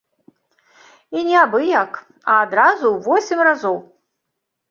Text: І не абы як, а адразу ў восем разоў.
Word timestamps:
І 1.19 1.25
не 1.27 1.35
абы 1.41 1.59
як, 1.83 1.91
а 2.35 2.39
адразу 2.45 2.85
ў 2.95 3.07
восем 3.09 3.39
разоў. 3.49 3.77